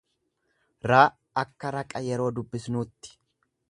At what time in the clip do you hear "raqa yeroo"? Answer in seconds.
1.77-2.35